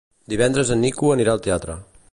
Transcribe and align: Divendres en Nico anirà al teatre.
Divendres 0.33 0.71
en 0.77 0.81
Nico 0.85 1.13
anirà 1.17 1.35
al 1.37 1.45
teatre. 1.49 1.77